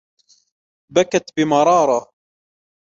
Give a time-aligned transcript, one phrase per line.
[0.91, 2.11] بكت بمرارة.